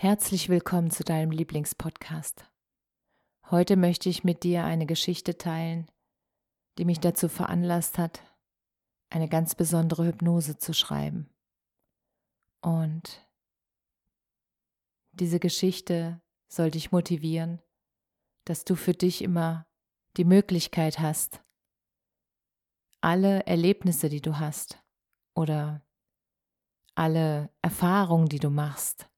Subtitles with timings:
[0.00, 2.48] Herzlich willkommen zu deinem Lieblingspodcast.
[3.50, 5.90] Heute möchte ich mit dir eine Geschichte teilen,
[6.78, 8.22] die mich dazu veranlasst hat,
[9.10, 11.28] eine ganz besondere Hypnose zu schreiben.
[12.60, 13.28] Und
[15.10, 17.60] diese Geschichte soll dich motivieren,
[18.44, 19.66] dass du für dich immer
[20.16, 21.42] die Möglichkeit hast,
[23.00, 24.80] alle Erlebnisse, die du hast
[25.34, 25.82] oder
[26.94, 29.10] alle Erfahrungen, die du machst,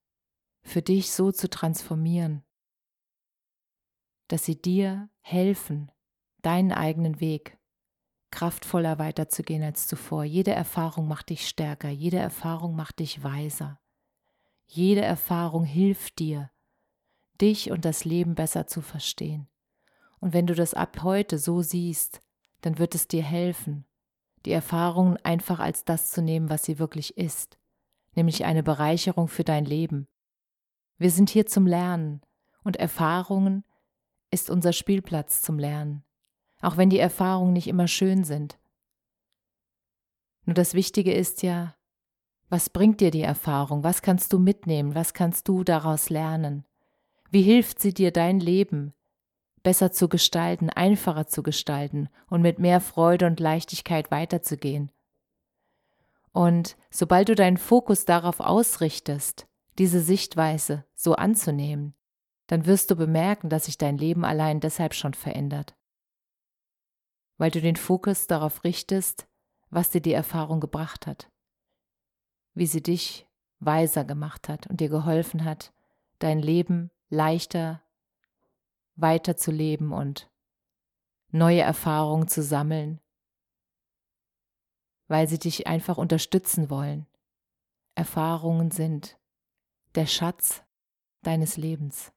[0.62, 2.44] für dich so zu transformieren,
[4.28, 5.90] dass sie dir helfen,
[6.42, 7.58] deinen eigenen Weg
[8.30, 10.24] kraftvoller weiterzugehen als zuvor.
[10.24, 13.80] Jede Erfahrung macht dich stärker, jede Erfahrung macht dich weiser.
[14.66, 16.50] Jede Erfahrung hilft dir,
[17.40, 19.48] dich und das Leben besser zu verstehen.
[20.20, 22.22] Und wenn du das ab heute so siehst,
[22.60, 23.84] dann wird es dir helfen,
[24.44, 27.58] die Erfahrungen einfach als das zu nehmen, was sie wirklich ist,
[28.14, 30.06] nämlich eine Bereicherung für dein Leben,
[31.00, 32.20] wir sind hier zum Lernen
[32.62, 33.64] und Erfahrungen
[34.30, 36.04] ist unser Spielplatz zum Lernen,
[36.60, 38.58] auch wenn die Erfahrungen nicht immer schön sind.
[40.44, 41.74] Nur das Wichtige ist ja,
[42.50, 43.82] was bringt dir die Erfahrung?
[43.82, 44.94] Was kannst du mitnehmen?
[44.94, 46.64] Was kannst du daraus lernen?
[47.30, 48.92] Wie hilft sie dir, dein Leben
[49.62, 54.92] besser zu gestalten, einfacher zu gestalten und mit mehr Freude und Leichtigkeit weiterzugehen?
[56.32, 59.46] Und sobald du deinen Fokus darauf ausrichtest,
[59.78, 61.94] diese Sichtweise so anzunehmen,
[62.46, 65.76] dann wirst du bemerken, dass sich dein Leben allein deshalb schon verändert.
[67.38, 69.28] Weil du den Fokus darauf richtest,
[69.70, 71.30] was dir die Erfahrung gebracht hat,
[72.54, 73.26] wie sie dich
[73.60, 75.72] weiser gemacht hat und dir geholfen hat,
[76.18, 77.82] dein Leben leichter
[78.96, 80.30] weiterzuleben und
[81.28, 83.00] neue Erfahrungen zu sammeln,
[85.08, 87.06] weil sie dich einfach unterstützen wollen.
[87.94, 89.19] Erfahrungen sind
[89.94, 90.62] der Schatz
[91.22, 92.12] deines Lebens.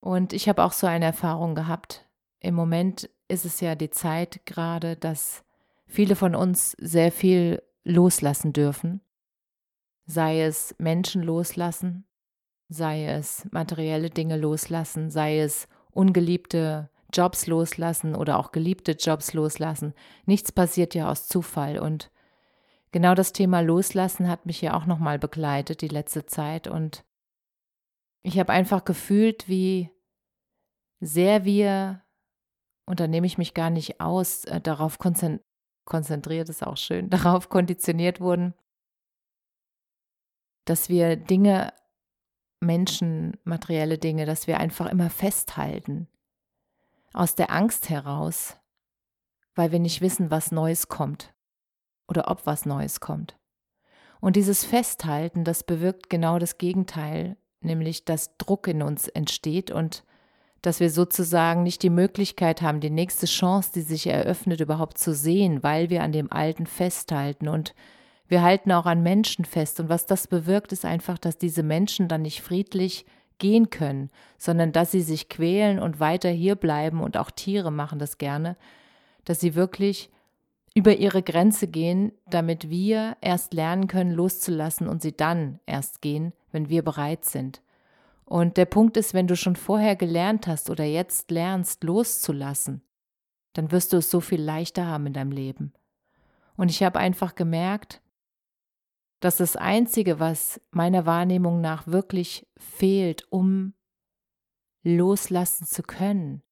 [0.00, 2.08] Und ich habe auch so eine Erfahrung gehabt.
[2.40, 5.44] Im Moment ist es ja die Zeit gerade, dass
[5.86, 9.00] viele von uns sehr viel loslassen dürfen.
[10.06, 12.06] Sei es Menschen loslassen,
[12.68, 19.94] sei es materielle Dinge loslassen, sei es ungeliebte Jobs loslassen oder auch geliebte Jobs loslassen.
[20.26, 22.10] Nichts passiert ja aus Zufall und
[22.92, 27.04] genau das Thema Loslassen hat mich ja auch nochmal begleitet die letzte Zeit und
[28.22, 29.90] ich habe einfach gefühlt, wie
[31.00, 32.02] sehr wir,
[32.86, 37.48] und da nehme ich mich gar nicht aus, äh, darauf konzentriert ist auch schön, darauf
[37.48, 38.54] konditioniert wurden,
[40.64, 41.72] dass wir Dinge,
[42.60, 46.08] Menschen, materielle Dinge, dass wir einfach immer festhalten.
[47.14, 48.58] Aus der Angst heraus,
[49.54, 51.32] weil wir nicht wissen, was Neues kommt
[52.08, 53.36] oder ob was Neues kommt.
[54.20, 60.04] Und dieses Festhalten, das bewirkt genau das Gegenteil, nämlich dass Druck in uns entsteht und
[60.62, 65.14] dass wir sozusagen nicht die Möglichkeit haben, die nächste Chance, die sich eröffnet, überhaupt zu
[65.14, 67.74] sehen, weil wir an dem Alten festhalten und
[68.26, 69.78] wir halten auch an Menschen fest.
[69.80, 73.06] Und was das bewirkt, ist einfach, dass diese Menschen dann nicht friedlich
[73.38, 78.00] gehen können, sondern dass sie sich quälen und weiter hier bleiben und auch Tiere machen
[78.00, 78.56] das gerne,
[79.24, 80.10] dass sie wirklich
[80.74, 86.32] über ihre Grenze gehen, damit wir erst lernen können, loszulassen und sie dann erst gehen,
[86.52, 87.62] wenn wir bereit sind.
[88.24, 92.82] Und der Punkt ist, wenn du schon vorher gelernt hast oder jetzt lernst, loszulassen,
[93.54, 95.72] dann wirst du es so viel leichter haben in deinem Leben.
[96.56, 98.02] Und ich habe einfach gemerkt,
[99.20, 103.74] dass das Einzige, was meiner Wahrnehmung nach wirklich fehlt, um
[104.82, 106.42] loslassen zu können,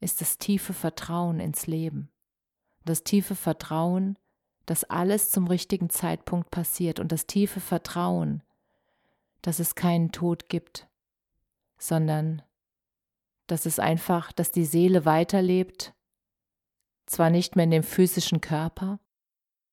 [0.00, 2.10] ist das tiefe Vertrauen ins Leben
[2.86, 4.18] das tiefe Vertrauen,
[4.64, 8.42] dass alles zum richtigen Zeitpunkt passiert und das tiefe Vertrauen,
[9.42, 10.88] dass es keinen Tod gibt,
[11.78, 12.42] sondern
[13.46, 15.94] dass es einfach, dass die Seele weiterlebt,
[17.06, 18.98] zwar nicht mehr in dem physischen Körper,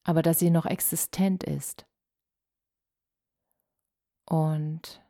[0.04, 1.88] aber dass sie noch existent ist.
[4.26, 5.02] Und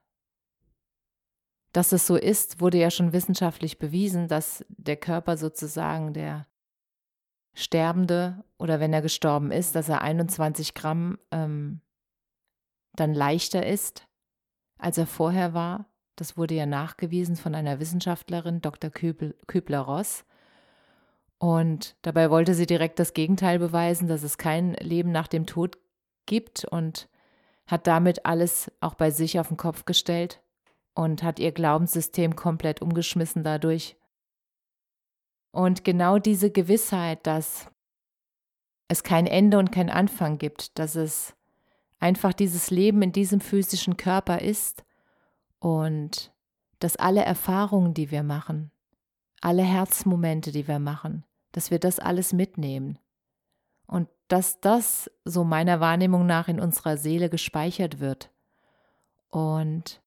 [1.74, 6.48] dass es so ist, wurde ja schon wissenschaftlich bewiesen, dass der Körper sozusagen der
[7.54, 11.82] Sterbende oder wenn er gestorben ist, dass er 21 Gramm ähm,
[12.96, 14.08] dann leichter ist,
[14.78, 15.86] als er vorher war.
[16.16, 18.90] Das wurde ja nachgewiesen von einer Wissenschaftlerin, Dr.
[18.92, 20.26] Kübler-Ross.
[21.40, 25.78] Und dabei wollte sie direkt das Gegenteil beweisen, dass es kein Leben nach dem Tod
[26.26, 27.10] gibt und
[27.66, 30.42] hat damit alles auch bei sich auf den Kopf gestellt
[30.94, 33.98] und hat ihr Glaubenssystem komplett umgeschmissen dadurch.
[35.54, 37.70] Und genau diese Gewissheit, dass
[38.88, 41.36] es kein Ende und kein Anfang gibt, dass es
[42.00, 44.84] einfach dieses Leben in diesem physischen Körper ist
[45.60, 46.34] und
[46.80, 48.72] dass alle Erfahrungen, die wir machen,
[49.42, 52.98] alle Herzmomente, die wir machen, dass wir das alles mitnehmen.
[53.86, 58.32] Und dass das so meiner Wahrnehmung nach in unserer Seele gespeichert wird.
[59.30, 60.02] Und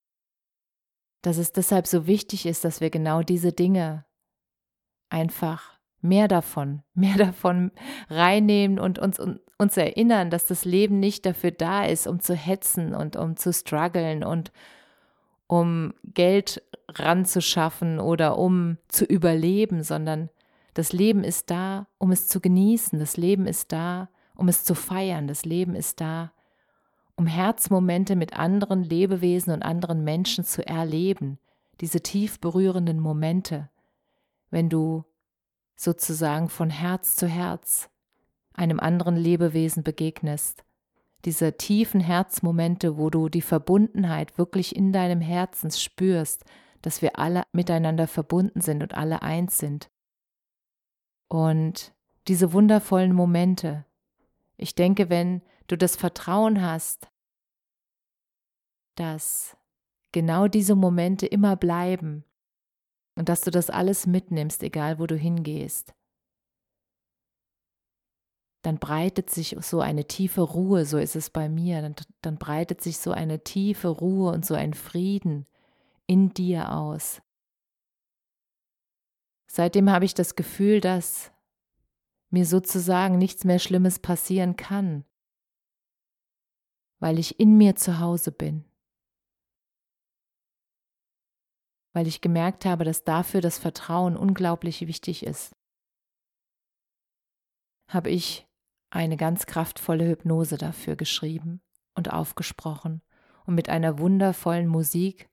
[1.23, 4.05] dass es deshalb so wichtig ist, dass wir genau diese Dinge
[5.11, 7.73] einfach mehr davon, mehr davon
[8.09, 9.21] reinnehmen und uns,
[9.59, 13.53] uns erinnern, dass das Leben nicht dafür da ist, um zu hetzen und um zu
[13.53, 14.53] strugglen und
[15.47, 20.29] um Geld ranzuschaffen oder um zu überleben, sondern
[20.75, 22.99] das Leben ist da, um es zu genießen.
[22.99, 25.27] Das Leben ist da, um es zu feiern.
[25.27, 26.33] Das Leben ist da,
[27.17, 31.39] um Herzmomente mit anderen Lebewesen und anderen Menschen zu erleben.
[31.81, 33.71] Diese tief berührenden Momente,
[34.51, 35.05] wenn du
[35.77, 37.91] sozusagen von Herz zu Herz
[38.55, 40.65] einem anderen Lebewesen begegnest.
[41.25, 46.45] Diese tiefen Herzmomente, wo du die Verbundenheit wirklich in deinem Herzen spürst,
[46.83, 49.91] dass wir alle miteinander verbunden sind und alle eins sind.
[51.29, 51.93] Und
[52.29, 53.85] diese wundervollen Momente,
[54.57, 57.11] ich denke, wenn du das Vertrauen hast,
[58.95, 59.57] dass
[60.13, 62.25] genau diese Momente immer bleiben
[63.17, 65.95] und dass du das alles mitnimmst, egal wo du hingehst,
[68.63, 72.81] dann breitet sich so eine tiefe Ruhe, so ist es bei mir, dann, dann breitet
[72.81, 75.47] sich so eine tiefe Ruhe und so ein Frieden
[76.07, 77.23] in dir aus.
[79.47, 81.33] Seitdem habe ich das Gefühl, dass
[82.31, 85.05] mir sozusagen nichts mehr Schlimmes passieren kann,
[86.99, 88.65] weil ich in mir zu Hause bin,
[91.97, 95.57] weil ich gemerkt habe, dass dafür das Vertrauen unglaublich wichtig ist.
[97.89, 98.47] Habe ich
[98.91, 101.63] eine ganz kraftvolle Hypnose dafür geschrieben
[101.95, 103.01] und aufgesprochen
[103.47, 105.31] und mit einer wundervollen Musik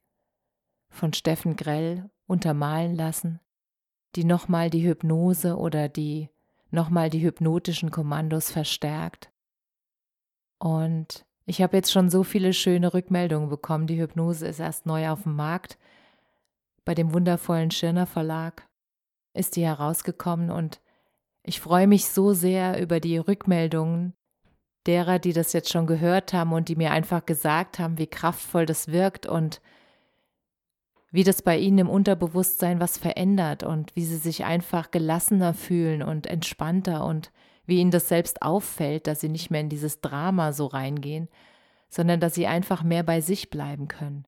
[0.89, 3.42] von Steffen Grell untermalen lassen,
[4.16, 6.30] die nochmal die Hypnose oder die
[6.71, 9.33] nochmal die hypnotischen Kommandos verstärkt.
[10.59, 13.86] Und ich habe jetzt schon so viele schöne Rückmeldungen bekommen.
[13.86, 15.77] Die Hypnose ist erst neu auf dem Markt.
[16.85, 18.68] Bei dem wundervollen Schirner Verlag
[19.33, 20.81] ist die herausgekommen und
[21.44, 24.13] ich freue mich so sehr über die Rückmeldungen
[24.85, 28.65] derer, die das jetzt schon gehört haben und die mir einfach gesagt haben, wie kraftvoll
[28.65, 29.62] das wirkt und
[31.12, 36.01] wie das bei ihnen im Unterbewusstsein was verändert und wie sie sich einfach gelassener fühlen
[36.01, 37.31] und entspannter und
[37.65, 41.30] wie ihnen das selbst auffällt, dass sie nicht mehr in dieses Drama so reingehen,
[41.90, 44.25] sondern dass sie einfach mehr bei sich bleiben können.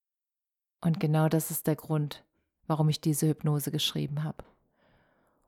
[0.79, 2.24] Und genau das ist der Grund,
[2.67, 4.43] warum ich diese Hypnose geschrieben habe.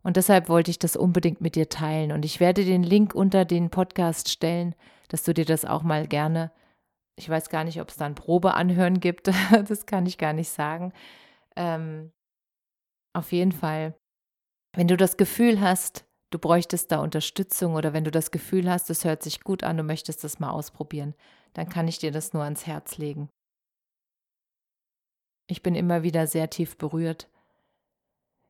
[0.03, 2.11] Und deshalb wollte ich das unbedingt mit dir teilen.
[2.11, 4.73] Und ich werde den Link unter den Podcast stellen,
[5.09, 6.51] dass du dir das auch mal gerne,
[7.15, 9.27] ich weiß gar nicht, ob es da ein Probeanhören gibt,
[9.67, 10.93] das kann ich gar nicht sagen,
[11.55, 12.11] ähm,
[13.13, 13.95] auf jeden Fall,
[14.75, 18.89] wenn du das Gefühl hast, du bräuchtest da Unterstützung oder wenn du das Gefühl hast,
[18.89, 21.15] es hört sich gut an, du möchtest das mal ausprobieren,
[21.53, 23.29] dann kann ich dir das nur ans Herz legen.
[25.47, 27.29] Ich bin immer wieder sehr tief berührt,